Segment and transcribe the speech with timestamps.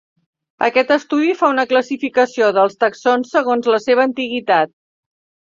[0.67, 4.75] Aquest estudi fa una classificació dels taxons segons la seva antiguitat.